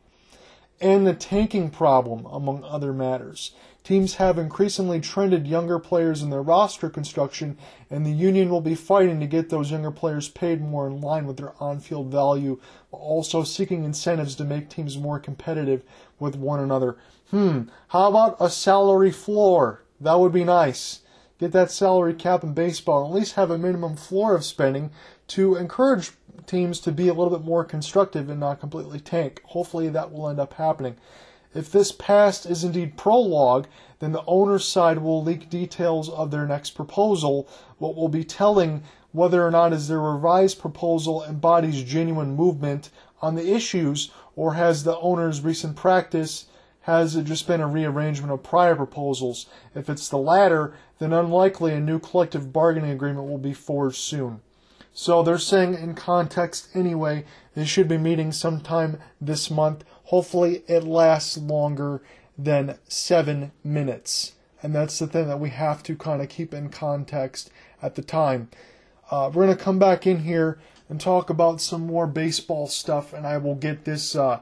And 0.83 1.07
the 1.07 1.15
tanking 1.15 1.71
problem, 1.71 2.27
among 2.27 2.65
other 2.65 2.93
matters. 2.93 3.53
Teams 3.85 4.17
have 4.17 4.37
increasingly 4.37 5.01
trended 5.01 5.47
younger 5.47 5.79
players 5.79 6.23
in 6.23 6.31
their 6.31 6.43
roster 6.43 6.91
construction, 6.91 7.57
and 7.89 8.05
the 8.05 8.11
union 8.11 8.51
will 8.51 8.61
be 8.61 8.75
fighting 8.75 9.21
to 9.21 9.27
get 9.29 9.49
those 9.49 9.71
younger 9.71 9.93
players 9.93 10.29
paid 10.29 10.61
more 10.61 10.89
in 10.89 11.01
line 11.01 11.25
with 11.25 11.37
their 11.37 11.55
on 11.61 11.79
field 11.79 12.11
value, 12.11 12.59
while 12.91 13.01
also 13.01 13.45
seeking 13.45 13.85
incentives 13.85 14.35
to 14.35 14.45
make 14.45 14.69
teams 14.69 14.99
more 14.99 15.21
competitive 15.21 15.85
with 16.19 16.35
one 16.35 16.59
another. 16.59 16.97
Hmm, 17.31 17.63
how 17.89 18.09
about 18.09 18.37
a 18.41 18.51
salary 18.51 19.13
floor? 19.13 19.85
That 20.01 20.19
would 20.19 20.33
be 20.33 20.45
nice. 20.45 21.03
Get 21.39 21.53
that 21.53 21.71
salary 21.71 22.15
cap 22.15 22.43
in 22.43 22.55
baseball, 22.55 23.07
at 23.07 23.15
least 23.15 23.35
have 23.35 23.53
a 23.53 23.59
minimum 23.59 23.97
floor 23.97 24.35
of 24.35 24.45
spending 24.45 24.91
to 25.29 25.55
encourage 25.55 26.13
teams 26.47 26.81
to 26.81 26.93
be 26.93 27.09
a 27.09 27.15
little 27.15 27.37
bit 27.37 27.47
more 27.47 27.65
constructive 27.65 28.29
and 28.29 28.41
not 28.41 28.61
completely 28.61 29.01
tank. 29.01 29.41
Hopefully 29.45 29.89
that 29.89 30.13
will 30.13 30.29
end 30.29 30.41
up 30.41 30.55
happening. 30.55 30.97
If 31.55 31.71
this 31.71 31.93
past 31.93 32.47
is 32.47 32.65
indeed 32.65 32.97
prologue, 32.97 33.67
then 33.99 34.13
the 34.13 34.25
owner's 34.27 34.67
side 34.67 34.99
will 34.99 35.23
leak 35.23 35.51
details 35.51 36.09
of 36.09 36.31
their 36.31 36.47
next 36.47 36.71
proposal, 36.71 37.49
what 37.79 37.95
will 37.95 38.09
be 38.09 38.25
telling 38.25 38.83
whether 39.13 39.47
or 39.47 39.51
not 39.51 39.73
is 39.73 39.89
their 39.89 40.01
revised 40.01 40.59
proposal 40.59 41.23
embodies 41.25 41.83
genuine 41.83 42.35
movement 42.35 42.89
on 43.21 43.35
the 43.35 43.55
issues 43.55 44.11
or 44.35 44.55
has 44.55 44.85
the 44.85 44.99
owner's 44.99 45.43
recent 45.43 45.77
practice 45.77 46.47
has 46.83 47.15
it 47.15 47.27
just 47.27 47.47
been 47.47 47.61
a 47.61 47.69
rearrangement 47.69 48.33
of 48.33 48.43
prior 48.43 48.75
proposals? 48.75 49.47
If 49.75 49.89
it's 49.89 50.09
the 50.09 50.19
latter, 50.19 50.75
then 50.99 51.13
unlikely 51.13 51.75
a 51.75 51.81
new 51.81 52.01
collective 52.01 52.53
bargaining 52.53 52.91
agreement 52.91 53.29
will 53.29 53.39
be 53.39 53.55
forged 53.55 53.99
soon. 53.99 54.41
So 54.95 55.23
they're 55.23 55.39
saying 55.39 55.75
in 55.75 55.95
context 55.95 56.69
anyway, 56.75 57.25
they 57.55 57.65
should 57.65 57.89
be 57.89 57.99
meeting 57.99 58.33
sometime 58.33 58.99
this 59.21 59.51
month. 59.51 59.85
Hopefully 60.05 60.63
it 60.67 60.85
lasts 60.85 61.39
longer 61.39 62.03
than 62.37 62.79
seven 62.89 63.53
minutes. 63.65 64.33
And 64.63 64.75
that's 64.75 64.99
the 64.99 65.07
thing 65.07 65.29
that 65.29 65.41
we 65.41 65.51
have 65.51 65.83
to 65.85 65.97
kind 65.97 66.23
of 66.23 66.29
keep 66.29 66.55
in 66.55 66.69
context 66.69 67.51
at 67.81 67.95
the 67.95 68.03
time. 68.03 68.49
Uh, 69.11 69.31
we're 69.33 69.47
going 69.47 69.57
to 69.57 69.63
come 69.63 69.79
back 69.79 70.07
in 70.07 70.21
here 70.21 70.59
and 70.89 71.01
talk 71.01 71.31
about 71.31 71.61
some 71.61 71.87
more 71.87 72.07
baseball 72.07 72.67
stuff, 72.67 73.13
and 73.13 73.27
I 73.27 73.39
will 73.39 73.55
get 73.55 73.85
this 73.85 74.15
uh, 74.15 74.41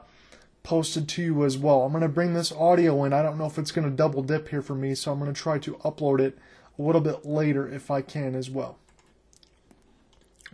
posted 0.63 1.07
to 1.09 1.23
you 1.23 1.45
as 1.45 1.57
well. 1.57 1.83
I'm 1.83 1.91
going 1.91 2.01
to 2.03 2.09
bring 2.09 2.33
this 2.33 2.51
audio 2.51 3.03
in. 3.03 3.13
I 3.13 3.21
don't 3.21 3.37
know 3.37 3.45
if 3.45 3.57
it's 3.57 3.71
going 3.71 3.89
to 3.89 3.95
double 3.95 4.21
dip 4.21 4.49
here 4.49 4.61
for 4.61 4.75
me, 4.75 4.95
so 4.95 5.11
I'm 5.11 5.19
going 5.19 5.33
to 5.33 5.41
try 5.41 5.57
to 5.59 5.75
upload 5.77 6.19
it 6.19 6.37
a 6.77 6.81
little 6.81 7.01
bit 7.01 7.25
later 7.25 7.67
if 7.67 7.89
I 7.89 8.01
can 8.01 8.35
as 8.35 8.49
well. 8.49 8.77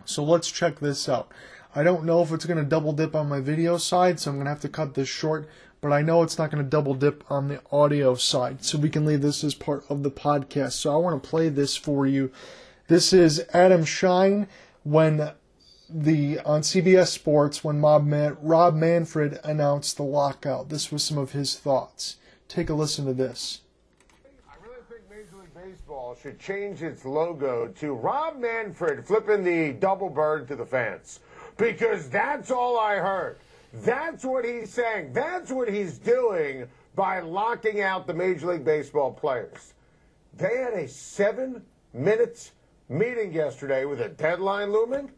So 0.08 0.24
let's 0.24 0.50
check 0.50 0.80
this 0.80 1.06
out. 1.06 1.30
I 1.74 1.82
don't 1.82 2.04
know 2.04 2.22
if 2.22 2.32
it's 2.32 2.46
going 2.46 2.56
to 2.56 2.64
double 2.64 2.94
dip 2.94 3.14
on 3.14 3.28
my 3.28 3.40
video 3.40 3.76
side, 3.76 4.18
so 4.18 4.30
I'm 4.30 4.38
going 4.38 4.46
to 4.46 4.50
have 4.50 4.60
to 4.60 4.68
cut 4.68 4.94
this 4.94 5.08
short, 5.08 5.46
but 5.82 5.92
I 5.92 6.00
know 6.00 6.22
it's 6.22 6.38
not 6.38 6.50
going 6.50 6.64
to 6.64 6.68
double 6.68 6.94
dip 6.94 7.30
on 7.30 7.48
the 7.48 7.60
audio 7.70 8.14
side, 8.14 8.64
so 8.64 8.78
we 8.78 8.88
can 8.88 9.04
leave 9.04 9.20
this 9.20 9.44
as 9.44 9.54
part 9.54 9.84
of 9.90 10.02
the 10.02 10.10
podcast. 10.10 10.72
So 10.72 10.94
I 10.94 10.96
want 10.96 11.22
to 11.22 11.28
play 11.28 11.50
this 11.50 11.76
for 11.76 12.06
you. 12.06 12.32
This 12.86 13.12
is 13.12 13.44
Adam 13.52 13.84
Schein 13.84 14.48
when 14.82 15.32
the 15.90 16.40
on 16.40 16.62
CBS 16.62 17.08
Sports 17.08 17.62
when 17.62 17.78
Man, 17.80 18.38
Rob 18.40 18.74
Manfred 18.74 19.38
announced 19.44 19.98
the 19.98 20.04
lockout. 20.04 20.70
This 20.70 20.90
was 20.90 21.02
some 21.04 21.18
of 21.18 21.32
his 21.32 21.54
thoughts. 21.54 22.16
Take 22.48 22.70
a 22.70 22.74
listen 22.74 23.04
to 23.04 23.12
this. 23.12 23.60
I 24.48 24.54
really 24.62 24.80
think 24.88 25.02
Major 25.10 25.36
League 25.36 25.54
Baseball 26.08 26.22
should 26.22 26.40
change 26.40 26.82
its 26.82 27.04
logo 27.04 27.68
to 27.68 27.92
Rob 27.92 28.38
Manfred 28.38 29.06
flipping 29.06 29.44
the 29.44 29.72
double 29.72 30.08
bird 30.08 30.48
to 30.48 30.56
the 30.56 30.64
fans. 30.64 31.20
Because 31.58 32.08
that's 32.08 32.50
all 32.50 32.78
I 32.78 32.96
heard. 32.96 33.38
That's 33.84 34.24
what 34.24 34.46
he's 34.46 34.72
saying. 34.72 35.12
That's 35.12 35.50
what 35.50 35.68
he's 35.68 35.98
doing 35.98 36.66
by 36.94 37.20
locking 37.20 37.82
out 37.82 38.06
the 38.06 38.14
Major 38.14 38.52
League 38.52 38.64
Baseball 38.64 39.12
players. 39.12 39.74
They 40.34 40.56
had 40.56 40.72
a 40.72 40.88
seven 40.88 41.62
minutes 41.92 42.52
meeting 42.88 43.30
yesterday 43.30 43.84
with 43.84 44.00
a 44.00 44.08
deadline 44.08 44.72
looming. 44.72 45.10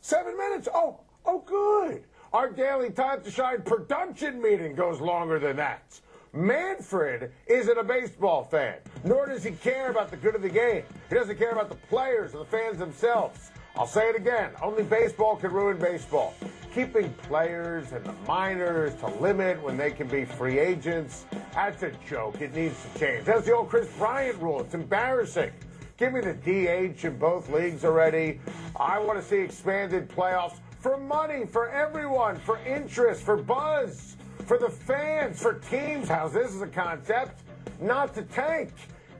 Seven 0.00 0.38
minutes. 0.38 0.68
Oh, 0.72 1.00
oh, 1.26 1.40
good. 1.40 2.04
Our 2.32 2.48
daily 2.50 2.90
Time 2.90 3.22
to 3.22 3.30
Schein 3.30 3.60
production 3.60 4.40
meeting 4.40 4.74
goes 4.74 5.02
longer 5.02 5.38
than 5.38 5.56
that. 5.56 6.00
Manfred 6.32 7.32
isn't 7.48 7.76
a 7.76 7.82
baseball 7.82 8.44
fan, 8.44 8.76
nor 9.02 9.26
does 9.26 9.42
he 9.42 9.50
care 9.50 9.90
about 9.90 10.12
the 10.12 10.16
good 10.16 10.36
of 10.36 10.42
the 10.42 10.48
game. 10.48 10.84
He 11.08 11.14
doesn't 11.16 11.38
care 11.38 11.50
about 11.50 11.68
the 11.68 11.74
players 11.74 12.34
or 12.34 12.38
the 12.38 12.44
fans 12.44 12.78
themselves. 12.78 13.50
I'll 13.74 13.86
say 13.86 14.10
it 14.10 14.16
again 14.16 14.50
only 14.62 14.84
baseball 14.84 15.36
can 15.36 15.50
ruin 15.50 15.78
baseball. 15.78 16.34
Keeping 16.72 17.12
players 17.14 17.90
and 17.90 18.04
the 18.04 18.12
minors 18.28 18.94
to 18.96 19.08
limit 19.08 19.60
when 19.60 19.76
they 19.76 19.90
can 19.90 20.06
be 20.06 20.24
free 20.24 20.60
agents, 20.60 21.24
that's 21.52 21.82
a 21.82 21.90
joke. 22.08 22.40
It 22.40 22.54
needs 22.54 22.76
to 22.84 23.00
change. 23.00 23.24
That's 23.24 23.46
the 23.46 23.54
old 23.54 23.68
Kris 23.68 23.88
Bryant 23.98 24.40
rule. 24.40 24.60
It's 24.60 24.74
embarrassing. 24.74 25.50
Give 25.96 26.12
me 26.12 26.20
the 26.20 26.34
DH 26.34 27.04
in 27.04 27.18
both 27.18 27.50
leagues 27.50 27.84
already. 27.84 28.40
I 28.78 29.00
want 29.00 29.18
to 29.20 29.24
see 29.24 29.38
expanded 29.38 30.08
playoffs 30.08 30.58
for 30.78 30.96
money, 30.96 31.44
for 31.44 31.68
everyone, 31.70 32.36
for 32.36 32.58
interest, 32.60 33.22
for 33.22 33.36
buzz, 33.36 34.16
for 34.42 34.58
the 34.58 34.68
fans, 34.68 35.40
for 35.40 35.54
teams. 35.54 36.08
How's 36.08 36.32
this 36.32 36.54
as 36.54 36.62
a 36.62 36.66
concept? 36.66 37.42
Not 37.80 38.14
to 38.14 38.22
tank. 38.22 38.72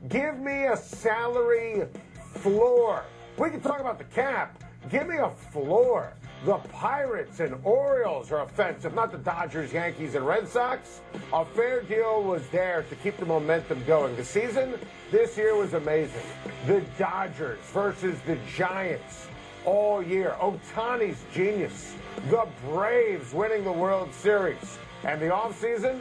Give 0.09 0.37
me 0.39 0.65
a 0.65 0.77
salary 0.77 1.87
floor. 2.35 3.03
We 3.37 3.49
can 3.49 3.61
talk 3.61 3.79
about 3.79 3.97
the 3.97 4.05
cap. 4.05 4.63
Give 4.89 5.07
me 5.07 5.17
a 5.17 5.29
floor. 5.29 6.13
The 6.43 6.55
Pirates 6.55 7.39
and 7.39 7.55
Orioles 7.63 8.31
are 8.31 8.41
offensive, 8.41 8.95
not 8.95 9.11
the 9.11 9.19
Dodgers, 9.19 9.71
Yankees, 9.71 10.15
and 10.15 10.25
Red 10.25 10.47
Sox. 10.47 11.01
A 11.33 11.45
fair 11.45 11.83
deal 11.83 12.23
was 12.23 12.47
there 12.47 12.83
to 12.89 12.95
keep 12.95 13.17
the 13.17 13.27
momentum 13.27 13.83
going. 13.85 14.15
The 14.15 14.25
season 14.25 14.73
this 15.11 15.37
year 15.37 15.55
was 15.55 15.75
amazing. 15.75 16.23
The 16.65 16.81
Dodgers 16.97 17.59
versus 17.71 18.17
the 18.25 18.39
Giants 18.57 19.27
all 19.65 20.01
year. 20.01 20.35
Ohtani's 20.39 21.23
genius. 21.31 21.93
The 22.31 22.47
Braves 22.67 23.33
winning 23.33 23.63
the 23.63 23.71
World 23.71 24.11
Series. 24.11 24.79
And 25.03 25.21
the 25.21 25.27
offseason, 25.27 25.99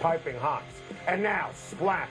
piping 0.00 0.36
hot. 0.36 0.64
And 1.06 1.22
now, 1.22 1.50
splat, 1.54 2.08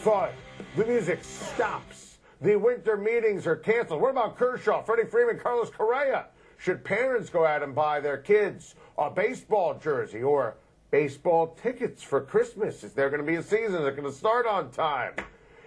thud. 0.00 0.32
The 0.76 0.84
music 0.84 1.24
stops. 1.24 2.18
The 2.40 2.56
winter 2.56 2.96
meetings 2.96 3.46
are 3.46 3.56
canceled. 3.56 4.00
What 4.00 4.10
about 4.10 4.36
Kershaw, 4.36 4.82
Freddie 4.82 5.08
Freeman, 5.08 5.38
Carlos 5.38 5.70
Correa? 5.70 6.26
Should 6.58 6.84
parents 6.84 7.28
go 7.28 7.44
out 7.44 7.62
and 7.62 7.74
buy 7.74 8.00
their 8.00 8.18
kids 8.18 8.74
a 8.98 9.10
baseball 9.10 9.74
jersey 9.74 10.22
or 10.22 10.56
baseball 10.90 11.56
tickets 11.60 12.02
for 12.02 12.20
Christmas? 12.20 12.84
Is 12.84 12.92
there 12.92 13.10
going 13.10 13.20
to 13.20 13.26
be 13.26 13.36
a 13.36 13.42
season? 13.42 13.82
Is 13.82 13.86
it 13.86 13.96
going 13.96 14.10
to 14.10 14.12
start 14.12 14.46
on 14.46 14.70
time? 14.70 15.14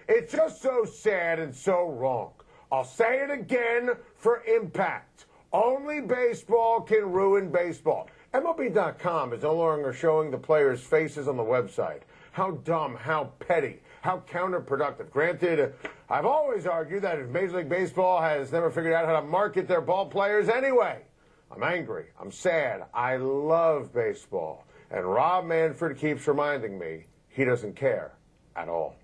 It's 0.08 0.32
just 0.32 0.62
so 0.62 0.84
sad 0.84 1.38
and 1.38 1.54
so 1.54 1.90
wrong. 1.90 2.32
I'll 2.72 2.84
say 2.84 3.20
it 3.20 3.30
again 3.30 3.90
for 4.16 4.42
impact. 4.44 5.26
Only 5.52 6.00
baseball 6.00 6.80
can 6.80 7.10
ruin 7.10 7.50
baseball. 7.50 8.08
MLB.com 8.32 9.32
is 9.32 9.42
no 9.42 9.54
longer 9.54 9.92
showing 9.92 10.30
the 10.30 10.38
players' 10.38 10.80
faces 10.80 11.26
on 11.26 11.36
the 11.36 11.42
website. 11.42 12.02
How 12.30 12.52
dumb, 12.52 12.94
how 12.94 13.32
petty, 13.40 13.80
how 14.02 14.22
counterproductive. 14.30 15.10
Granted, 15.10 15.74
I've 16.08 16.26
always 16.26 16.64
argued 16.64 17.02
that 17.02 17.18
if 17.18 17.28
Major 17.28 17.56
League 17.56 17.68
Baseball 17.68 18.20
has 18.20 18.52
never 18.52 18.70
figured 18.70 18.92
out 18.92 19.06
how 19.06 19.18
to 19.18 19.26
market 19.26 19.66
their 19.66 19.80
ball 19.80 20.06
players 20.06 20.48
anyway, 20.48 21.00
I'm 21.50 21.64
angry. 21.64 22.06
I'm 22.20 22.30
sad. 22.30 22.84
I 22.94 23.16
love 23.16 23.92
baseball. 23.92 24.64
And 24.92 25.04
Rob 25.04 25.46
Manfred 25.46 25.98
keeps 25.98 26.28
reminding 26.28 26.78
me 26.78 27.06
he 27.28 27.44
doesn't 27.44 27.74
care 27.74 28.12
at 28.54 28.68
all. 28.68 28.94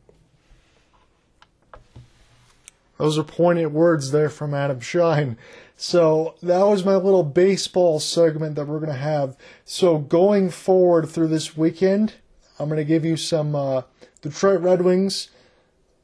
Those 2.99 3.19
are 3.19 3.25
poignant 3.25 3.73
words 3.73 4.11
there 4.11 4.31
from 4.31 4.55
Adam 4.55 4.81
Schein. 4.81 5.37
So 5.77 6.35
that 6.43 6.65
was 6.65 6.85
my 6.85 6.97
little 6.97 7.23
baseball 7.23 8.01
segment 8.01 8.55
that 8.55 8.67
we're 8.67 8.81
going 8.81 8.93
to 8.93 8.99
have. 8.99 9.37
So 9.65 9.99
going 9.99 10.51
forward 10.51 11.09
through 11.09 11.29
this 11.29 11.57
weekend, 11.57 12.15
I'm 12.59 12.69
going 12.69 12.79
to 12.79 12.85
give 12.85 13.05
you 13.05 13.17
some 13.17 13.55
uh, 13.55 13.83
Detroit 14.23 14.63
Red 14.63 14.83
Wings. 14.83 15.29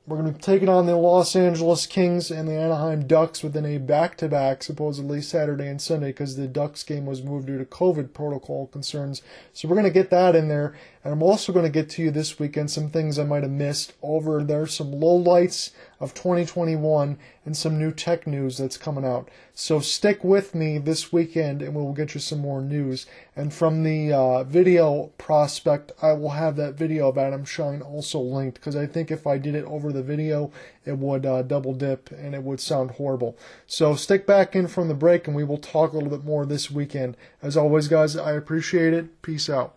We're 0.07 0.19
going 0.19 0.33
to 0.33 0.37
be 0.37 0.43
taking 0.43 0.69
on 0.69 0.87
the 0.87 0.97
Los 0.97 1.37
Angeles 1.37 1.87
Kings 1.87 2.31
and 2.31 2.49
the 2.49 2.59
Anaheim 2.59 3.07
Ducks 3.07 3.45
within 3.45 3.65
a 3.65 3.79
back 3.79 4.17
to 4.17 4.29
back, 4.29 4.65
supposedly 4.65 5.23
Saturday 5.23 5.69
and 5.69 5.81
Sunday, 5.81 6.09
because 6.09 6.37
the 6.37 6.49
Ducks 6.49 6.83
game 6.83 7.07
was 7.07 7.23
moved 7.23 7.47
due 7.47 7.57
to 7.57 7.65
COVID 7.65 8.13
protocol 8.13 8.67
concerns. 8.67 9.23
So 9.53 9.69
we're 9.69 9.77
going 9.77 9.85
to 9.85 9.91
get 9.91 10.11
that 10.11 10.35
in 10.35 10.49
there. 10.49 10.75
And 11.05 11.13
I'm 11.13 11.23
also 11.23 11.53
going 11.53 11.65
to 11.65 11.71
get 11.71 11.91
to 11.91 12.03
you 12.03 12.13
this 12.13 12.39
weekend 12.39 12.71
some 12.71 12.89
things 12.89 13.19
I 13.19 13.25
might 13.25 13.43
have 13.43 13.51
missed 13.51 13.95
over 14.03 14.45
there, 14.45 14.69
some 14.69 14.93
lowlights 14.93 15.73
of 15.99 16.15
2021 16.15 17.19
and 17.45 17.57
some 17.57 17.77
new 17.77 17.91
tech 17.91 18.25
news 18.25 18.59
that's 18.59 18.77
coming 18.77 19.05
out. 19.05 19.29
So 19.53 19.81
stick 19.81 20.23
with 20.23 20.55
me 20.55 20.79
this 20.79 21.13
weekend 21.13 21.61
and 21.61 21.75
we'll 21.75 21.93
get 21.93 22.15
you 22.15 22.21
some 22.21 22.39
more 22.39 22.63
news. 22.63 23.07
And 23.35 23.53
from 23.53 23.83
the 23.83 24.13
uh, 24.13 24.45
video 24.45 25.11
prospect, 25.19 25.91
I 26.01 26.13
will 26.13 26.31
have 26.31 26.55
that 26.57 26.75
video 26.75 27.09
of 27.09 27.19
Adam 27.19 27.45
Schein 27.45 27.83
also 27.83 28.21
linked 28.21 28.61
because 28.61 28.77
I 28.77 28.87
think 28.87 29.11
if 29.11 29.27
I 29.27 29.39
did 29.39 29.57
it 29.57 29.65
over 29.65 29.93
the 29.93 30.05
video, 30.05 30.53
it 30.85 30.99
would 30.99 31.27
uh, 31.27 31.43
double 31.43 31.75
dip 31.75 32.13
and 32.13 32.33
it 32.33 32.45
would 32.45 32.61
sound 32.61 32.93
horrible. 32.93 33.37
So 33.67 33.97
stick 33.97 34.25
back 34.25 34.55
in 34.55 34.69
from 34.69 34.87
the 34.87 34.95
break 34.95 35.27
and 35.27 35.35
we 35.35 35.43
will 35.43 35.59
talk 35.59 35.91
a 35.93 35.97
little 35.97 36.11
bit 36.11 36.25
more 36.25 36.47
this 36.47 36.71
weekend. 36.71 37.17
As 37.43 37.57
always, 37.57 37.89
guys, 37.89 38.17
I 38.17 38.33
appreciate 38.33 38.95
it. 38.95 39.21
Peace 39.21 39.51
out. 39.51 39.77